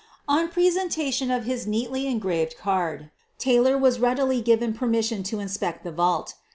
On 0.27 0.47
presentation 0.47 1.29
of 1.29 1.43
his 1.43 1.67
neatly 1.67 2.07
engraved 2.07 2.57
card, 2.57 3.11
Tay 3.37 3.59
lor 3.59 3.77
was 3.77 3.99
readily 3.99 4.41
given 4.41 4.73
permission 4.73 5.21
to 5.21 5.39
inspect 5.39 5.83
the 5.83 5.91
vault. 5.91 6.33